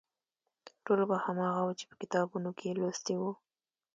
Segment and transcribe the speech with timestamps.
[0.83, 3.31] ټول به هماغه و چې په کتابونو کې یې لوستي وو.